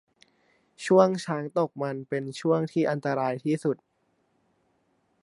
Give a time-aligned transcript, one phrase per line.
[0.85, 3.77] ช่วงช้างตกมันเป็นช่วงที่อันตรายที่สุด